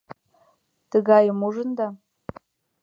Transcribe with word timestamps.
—Тыгайым 0.91 1.39
ужында! 1.47 1.87